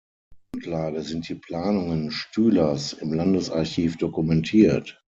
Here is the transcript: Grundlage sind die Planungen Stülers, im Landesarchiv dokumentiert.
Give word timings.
Grundlage 0.53 1.03
sind 1.03 1.29
die 1.29 1.35
Planungen 1.35 2.09
Stülers, 2.09 2.93
im 2.93 3.13
Landesarchiv 3.13 3.97
dokumentiert. 3.99 4.99